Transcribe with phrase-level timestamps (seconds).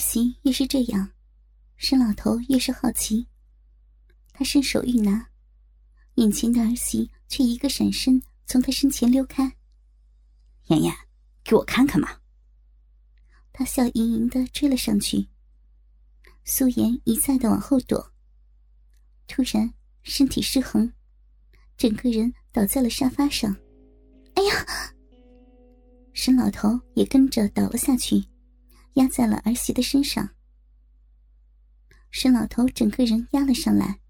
[0.00, 1.12] 媳越是这样，
[1.76, 3.28] 沈老头越是好奇。
[4.32, 5.28] 他伸手欲拿，
[6.14, 9.56] 眼前的儿媳却一个闪身从他身前溜开。
[10.68, 10.94] 妍妍，
[11.44, 12.18] 给我看看嘛！
[13.52, 15.28] 他笑盈盈的追了上去。
[16.44, 18.12] 素颜一再的往后躲，
[19.28, 19.72] 突然
[20.02, 20.90] 身体失衡，
[21.76, 23.54] 整个人倒在了沙发上。
[24.34, 24.94] 哎呀！
[26.12, 28.24] 沈老头也跟着倒了下去，
[28.94, 30.28] 压在了儿媳的身上。
[32.10, 34.00] 沈老头整个人压了上来，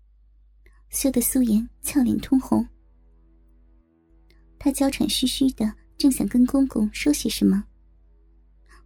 [0.88, 2.66] 羞得素颜俏脸通红。
[4.58, 7.64] 他娇喘吁吁的，正想跟公公说些什么，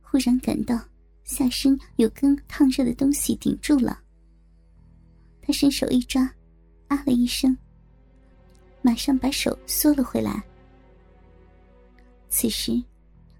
[0.00, 0.78] 忽然感到
[1.22, 4.00] 下身有根烫热的东西顶住了。
[5.42, 6.22] 他伸手一抓，
[6.88, 7.56] 啊了一声，
[8.82, 10.42] 马上把手缩了回来。
[12.28, 12.82] 此时。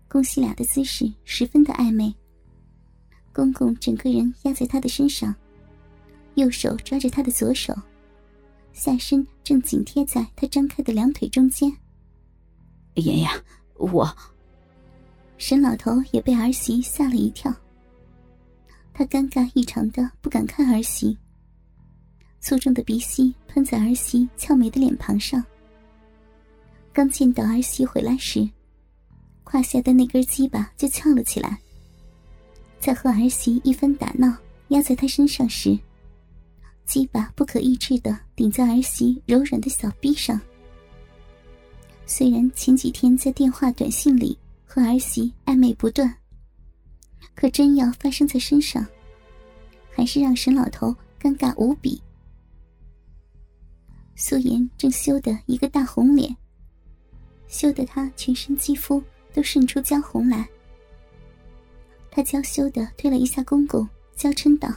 [0.07, 2.15] 公西俩的姿势十分的暧昧。
[3.35, 5.35] 公公整个人压在他的身上，
[6.37, 7.75] 右手抓着他的左手，
[8.73, 11.71] 下身正紧贴在他张开的两腿中间。
[12.95, 13.31] 妍妍，
[13.75, 14.09] 我……
[15.37, 17.53] 沈老头也被儿媳吓了一跳。
[18.93, 21.19] 他尴尬异常的不敢看儿媳，
[22.41, 25.45] 粗重的鼻息喷在儿媳俏美的脸庞上。
[26.93, 28.49] 刚见到儿媳回来时。
[29.43, 31.61] 胯下的那根鸡巴就翘了起来。
[32.85, 34.37] 在和儿媳一番打闹，
[34.69, 35.79] 压在她身上时，
[36.85, 40.39] 鸡巴不可抑制的顶在儿媳柔软的小臂上。
[42.05, 46.15] 虽然前几天在电话、短信里和儿媳暧昧不断，
[47.35, 48.87] 可真要发生在身上，
[49.91, 51.99] 还是让沈老头尴尬无比。
[54.15, 56.37] 素颜正羞得一个大红脸，
[57.49, 59.03] 羞得她全身肌肤。
[59.33, 60.49] 都渗出娇红来，
[62.15, 64.69] 他娇羞的推了一下公公，娇嗔道：“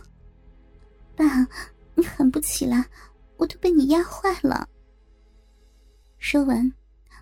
[1.16, 1.47] 爸，
[1.94, 2.89] 你狠不起来，
[3.38, 4.67] 我都被你压坏了。”
[6.17, 6.73] 说完，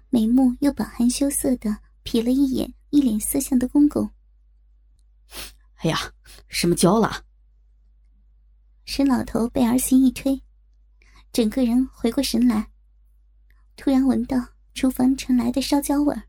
[0.09, 4.09] 眉目又饱含羞涩的瞥了一眼一脸色相的公公。
[5.84, 6.13] “哎呀，
[6.47, 7.25] 什么娇了？”
[8.85, 10.41] 沈老头被儿媳一推，
[11.34, 12.72] 整个人回过神来，
[13.75, 14.38] 突然闻到
[14.73, 16.23] 厨房传来的烧焦味儿。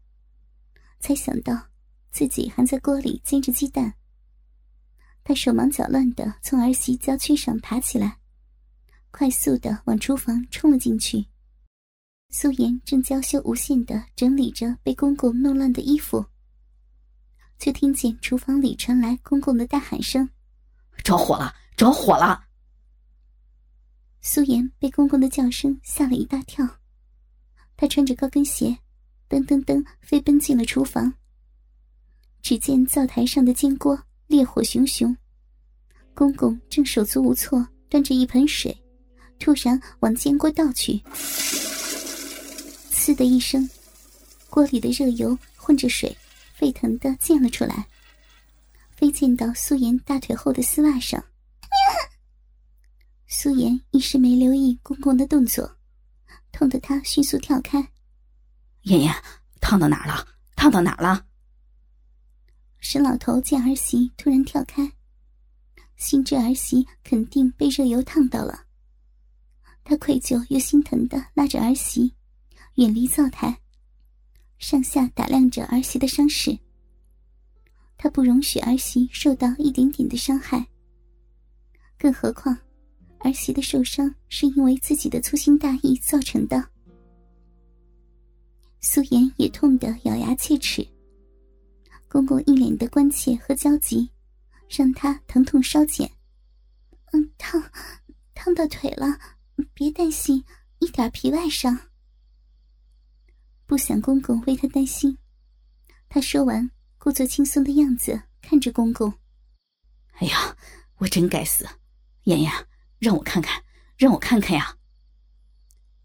[0.99, 1.69] 才想到
[2.16, 3.93] 自己还在锅里煎着鸡蛋，
[5.22, 8.16] 他手忙脚乱的从儿媳娇躯上爬起来，
[9.10, 11.26] 快速的往厨房冲了进去。
[12.31, 16.25] 素颜正娇羞无限的整理着被公公弄乱的衣服，
[17.59, 20.26] 却听见厨房里传来公公的大喊声
[21.05, 21.55] ：“着火了！
[21.76, 22.47] 着火了！”
[24.25, 26.66] 素颜被公公的叫声吓了一大跳，
[27.76, 28.78] 她穿着高跟鞋。
[29.28, 31.12] 噔噔噔，飞奔进了厨房。
[32.47, 35.17] 只见灶台上的煎锅烈火熊熊，
[36.15, 38.73] 公公正手足无措端着一盆水，
[39.41, 40.93] 突然往煎锅倒去。
[42.93, 43.69] 呲的一声，
[44.49, 46.17] 锅里的热油混着水，
[46.55, 47.85] 沸腾的溅了出来，
[48.95, 51.21] 飞溅到苏颜大腿后的丝袜上。
[53.27, 55.69] 苏颜一时没留意公公的动作，
[56.53, 57.85] 痛得她迅速跳开。
[58.83, 59.12] 妍妍，
[59.61, 60.25] 烫到哪儿了？
[60.55, 61.27] 烫到哪儿了？
[62.81, 64.92] 沈老头见儿媳突然跳开，
[65.97, 68.64] 心知儿媳肯定被热油烫到了。
[69.82, 72.14] 他愧疚又心疼的拉着儿媳
[72.75, 73.60] 远离灶台，
[74.59, 76.59] 上下打量着儿媳的伤势。
[77.97, 80.66] 他不容许儿媳受到一点点的伤害，
[81.98, 82.56] 更何况
[83.20, 86.69] 儿媳的受伤是因为自己的粗心大意造成的。
[88.81, 90.87] 苏颜也痛得咬牙切齿。
[92.16, 94.10] 公公一脸的关切和焦急，
[94.71, 96.10] 让他疼痛稍减。
[97.12, 97.62] 嗯，烫，
[98.32, 99.21] 烫到腿了，
[99.75, 100.43] 别担心，
[100.78, 101.78] 一点皮外伤。
[103.66, 105.19] 不想公公为他担心，
[106.09, 109.12] 他说完，故作轻松的样子看着公公。
[110.12, 110.56] 哎呀，
[110.97, 111.69] 我真该死，
[112.23, 112.50] 妍妍，
[112.99, 113.62] 让我看看，
[113.99, 114.75] 让我看看呀。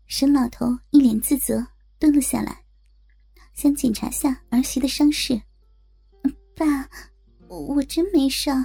[0.08, 2.66] 沈老头一脸自责，蹲了下来。
[3.54, 5.44] 想检查下儿媳的伤势，
[6.62, 6.88] 爸，
[7.48, 8.64] 我真没事儿，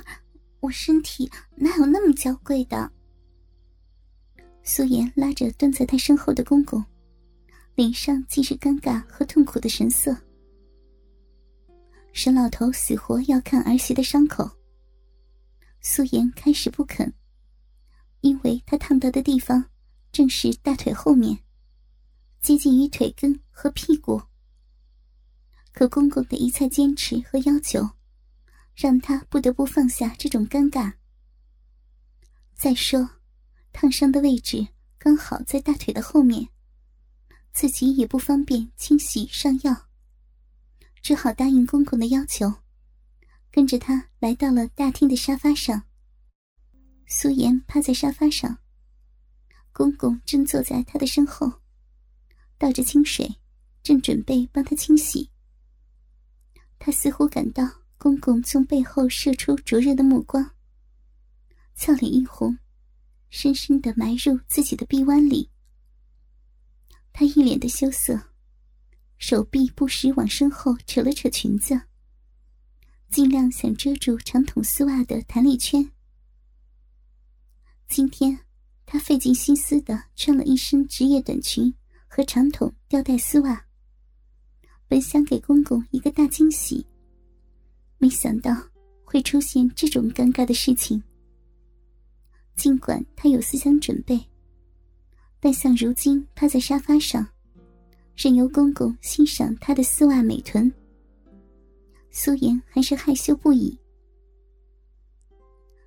[0.60, 2.92] 我身体哪有那么娇贵的？
[4.62, 6.84] 苏颜拉着蹲在他身后的公公，
[7.74, 10.14] 脸上尽是尴尬和痛苦的神色。
[12.12, 14.46] 沈老头死活要看儿媳的伤口，
[15.80, 17.10] 苏颜开始不肯，
[18.20, 19.64] 因为他烫到的地方
[20.12, 21.38] 正是大腿后面，
[22.42, 24.20] 接近于腿根和屁股。
[25.76, 27.90] 可公公的一再坚持和要求，
[28.74, 30.94] 让他不得不放下这种尴尬。
[32.54, 33.06] 再说，
[33.74, 36.48] 烫伤的位置刚好在大腿的后面，
[37.52, 39.88] 自己也不方便清洗上药，
[41.02, 42.50] 只好答应公公的要求，
[43.50, 45.82] 跟着他来到了大厅的沙发上。
[47.06, 48.60] 苏颜趴在沙发上，
[49.72, 51.60] 公公正坐在他的身后，
[52.56, 53.36] 倒着清水，
[53.82, 55.28] 正准备帮他清洗。
[56.78, 57.68] 他似乎感到
[57.98, 60.52] 公公从背后射出灼热的目光，
[61.74, 62.58] 俏脸一红，
[63.30, 65.50] 深深的埋入自己的臂弯里。
[67.12, 68.20] 他一脸的羞涩，
[69.18, 71.80] 手臂不时往身后扯了扯裙子，
[73.10, 75.90] 尽量想遮住长筒丝袜的弹力圈。
[77.88, 78.40] 今天，
[78.84, 81.74] 他费尽心思的穿了一身职业短裙
[82.06, 83.65] 和长筒吊带丝袜，
[84.88, 86.86] 本想给公公一个大惊喜，
[87.98, 88.56] 没想到
[89.04, 91.02] 会出现这种尴尬的事情。
[92.54, 94.18] 尽管他有思想准备，
[95.40, 97.26] 但像如今趴在沙发上，
[98.16, 100.72] 任由公公欣赏他的丝袜美臀，
[102.10, 103.78] 苏颜还是害羞不已。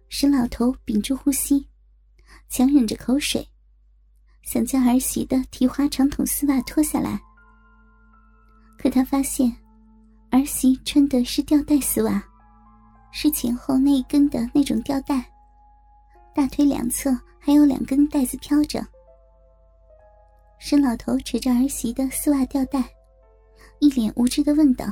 [0.10, 1.66] 沈老头屏住呼吸。
[2.48, 3.48] 强忍着口水，
[4.42, 7.22] 想将儿媳的提花长筒丝袜脱下来。
[8.82, 9.54] 可他发现，
[10.32, 12.24] 儿媳穿的是吊带丝袜，
[13.12, 15.30] 是前后那一根的那种吊带，
[16.34, 18.82] 大腿两侧还有两根带子飘着。
[20.60, 22.82] 沈老头扯着儿媳的丝袜吊带，
[23.80, 24.86] 一脸无知的问道：“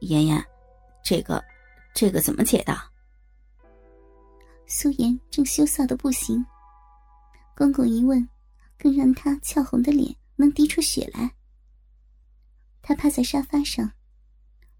[0.00, 0.44] 妍妍，
[1.02, 1.42] 这个，
[1.94, 2.76] 这个怎么解的？”
[4.68, 6.44] 苏妍正羞臊的不行，
[7.56, 8.28] 公公一问，
[8.78, 11.30] 更让她俏红的脸能滴出血来。
[12.88, 13.90] 他趴在沙发上，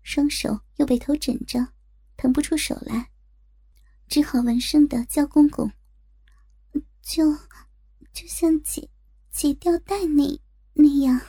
[0.04, 1.66] 双手又被头枕着，
[2.16, 3.10] 腾不出手来，
[4.06, 5.68] 只好闻声的叫公公
[7.02, 7.34] ：“就，
[8.12, 8.88] 就像解
[9.32, 10.40] 解吊带那
[10.72, 11.20] 那样。”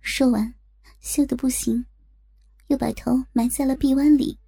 [0.00, 0.54] 说完，
[1.00, 1.84] 羞得不行，
[2.68, 4.38] 又把头埋在了臂弯里。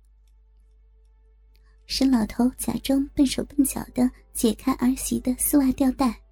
[1.86, 6.22] 沈老头假装笨手笨脚的解开儿媳的丝袜吊带，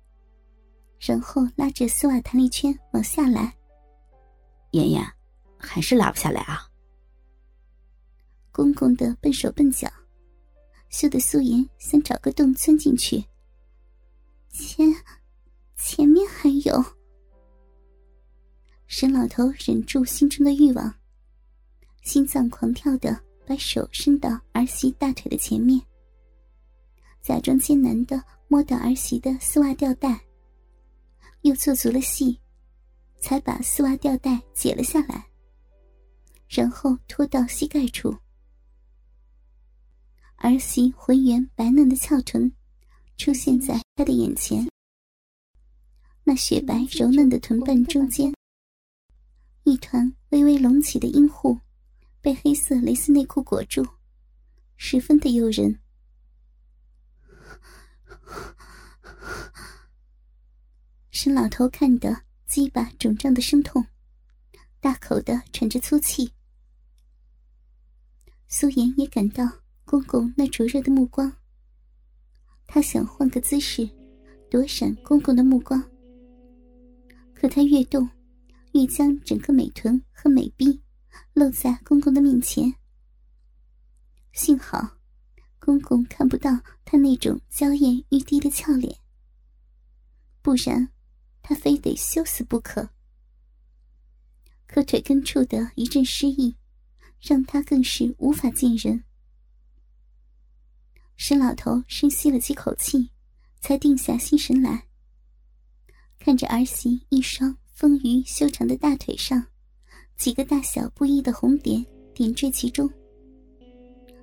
[1.01, 3.58] 然后拉着丝袜弹力圈往下来。
[4.73, 5.13] 妍妍，
[5.57, 6.69] 还是拉不下来啊！
[8.53, 9.89] 公公的笨手笨脚，
[10.91, 13.25] 羞得素颜想找个洞钻进去。
[14.51, 14.95] 前，
[15.77, 16.85] 前面还有。
[18.87, 20.95] 沈老头忍住心中的欲望，
[22.03, 23.21] 心脏狂跳的。
[23.49, 25.81] 把手伸到儿媳大腿的前面，
[27.23, 30.21] 假装艰难的摸到儿媳的丝袜吊带，
[31.41, 32.39] 又做足了戏，
[33.21, 35.27] 才把丝袜吊带解了下来，
[36.49, 38.17] 然后拖到膝盖处。
[40.37, 42.51] 儿媳浑圆白嫩的翘臀
[43.17, 44.69] 出现在他的眼前，
[46.25, 48.33] 那雪白柔嫩的臀瓣中间，
[49.65, 51.59] 一团微微隆起的阴户。
[52.21, 53.87] 被黑色蕾丝内裤裹住，
[54.77, 55.79] 十分的诱人。
[61.11, 63.85] 沈老头看得鸡巴肿胀的生痛，
[64.81, 66.33] 大口的喘着粗气。
[68.49, 69.45] 苏颜也感到
[69.85, 71.31] 公公那灼热的目光，
[72.67, 73.87] 他想换个姿势
[74.51, 75.79] 躲闪公公的目光，
[77.35, 78.09] 可他越动，
[78.73, 80.81] 越将整个美臀和美臂。
[81.35, 82.75] 露在公公的面前。
[84.33, 84.97] 幸好，
[85.59, 86.51] 公公看不到
[86.85, 88.99] 他那种娇艳欲滴的俏脸，
[90.43, 90.89] 不然
[91.49, 92.91] 他非得羞死不可。
[94.67, 96.55] 可腿根处的一阵失意，
[97.23, 99.03] 让他更是无法见人。
[101.17, 103.09] 沈老头深吸了几口气，
[103.63, 104.89] 才定下心神来，
[106.19, 109.47] 看着儿媳一双丰腴修长的大腿上。
[110.19, 112.93] 几个大小不一的红点点缀其中，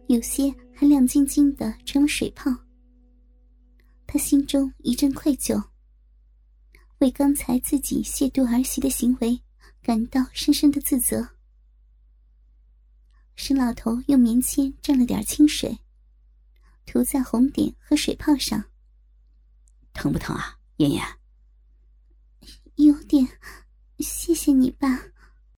[0.05, 2.55] 有些还亮晶晶的，成了水泡。
[4.05, 5.59] 他心中一阵愧疚，
[6.99, 9.41] 为刚才自己亵渎儿媳的行为
[9.81, 11.29] 感到深深的自责。
[13.35, 15.79] 沈老头用棉签蘸了点清水，
[16.85, 18.63] 涂在红点和水泡上。
[19.93, 21.03] 疼不疼啊，妍妍？
[22.75, 23.27] 有点，
[23.99, 25.14] 谢谢你爸。